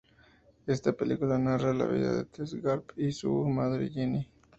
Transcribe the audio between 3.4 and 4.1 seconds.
madre,